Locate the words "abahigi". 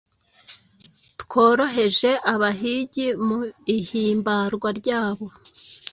2.33-3.07